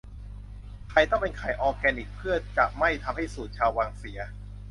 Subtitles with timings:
[0.89, 4.19] ไข่ต้องเป็นไข่ออแกนิคเพื่อจะไม่ทำให้สูตรชาววังเสีย